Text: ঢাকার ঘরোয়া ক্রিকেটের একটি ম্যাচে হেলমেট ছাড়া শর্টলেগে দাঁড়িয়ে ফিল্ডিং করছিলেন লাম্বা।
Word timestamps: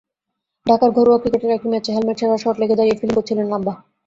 ঢাকার 0.65 0.89
ঘরোয়া 0.95 1.19
ক্রিকেটের 1.21 1.55
একটি 1.55 1.67
ম্যাচে 1.71 1.89
হেলমেট 1.95 2.17
ছাড়া 2.19 2.37
শর্টলেগে 2.37 2.77
দাঁড়িয়ে 2.77 2.97
ফিল্ডিং 2.99 3.15
করছিলেন 3.17 3.45
লাম্বা। 3.51 3.73